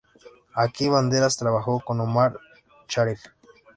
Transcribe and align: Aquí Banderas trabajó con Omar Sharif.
Aquí 0.55 0.89
Banderas 0.89 1.37
trabajó 1.37 1.79
con 1.79 2.01
Omar 2.01 2.39
Sharif. 2.87 3.21